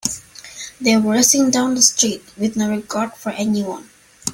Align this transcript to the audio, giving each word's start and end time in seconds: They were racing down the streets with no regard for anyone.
They 0.81 0.97
were 0.97 1.11
racing 1.11 1.51
down 1.51 1.75
the 1.75 1.83
streets 1.83 2.35
with 2.35 2.55
no 2.57 2.71
regard 2.71 3.13
for 3.13 3.29
anyone. 3.29 3.91